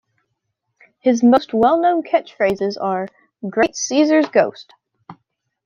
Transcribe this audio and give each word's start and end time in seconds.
His 0.97 1.21
most 1.21 1.53
well-known 1.53 2.01
catchphrases 2.01 2.75
are 2.81 3.07
Great 3.47 3.75
Caesar's 3.75 4.27
ghost! 4.29 4.73